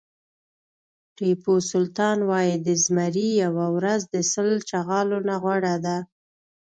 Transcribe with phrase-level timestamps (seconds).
[1.15, 5.97] ټيپو سلطان وایي د زمري یوه ورځ د سل چغالو نه غوره ده.